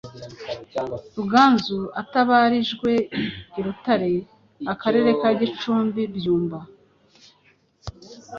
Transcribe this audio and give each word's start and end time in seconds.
Ruganzu 1.15 1.79
atabarijweI 2.01 3.01
Rutare 3.63 4.13
Akarere 4.73 5.09
ka 5.19 5.29
Gicumbi 5.39 6.01
Byumba 6.15 6.59